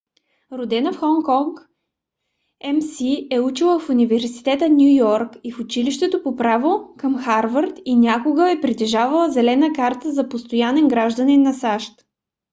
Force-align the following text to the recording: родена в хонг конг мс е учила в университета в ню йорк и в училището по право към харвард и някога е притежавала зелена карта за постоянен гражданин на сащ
родена 0.57 0.91
в 0.93 0.97
хонг 1.01 1.25
конг 1.29 1.55
мс 2.75 2.93
е 3.35 3.39
учила 3.39 3.79
в 3.79 3.89
университета 3.89 4.65
в 4.69 4.73
ню 4.77 4.89
йорк 4.95 5.33
и 5.43 5.51
в 5.51 5.59
училището 5.59 6.23
по 6.23 6.35
право 6.35 6.93
към 6.97 7.17
харвард 7.17 7.79
и 7.85 7.95
някога 7.95 8.51
е 8.51 8.61
притежавала 8.61 9.29
зелена 9.31 9.73
карта 9.75 10.11
за 10.11 10.29
постоянен 10.29 10.87
гражданин 10.87 11.41
на 11.41 11.53
сащ 11.53 12.05